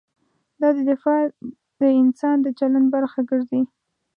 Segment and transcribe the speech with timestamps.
[0.61, 1.21] دا دفاع
[1.79, 3.61] د انسان د چلند برخه ګرځي.